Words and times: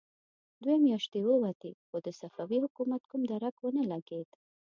دوې 0.63 0.75
مياشتې 0.85 1.19
ووتې، 1.23 1.71
خو 1.87 1.97
د 2.05 2.07
صفوي 2.19 2.57
حکومت 2.65 3.01
کوم 3.11 3.21
درک 3.31 3.55
ونه 3.59 3.83
لګېد. 3.91 4.29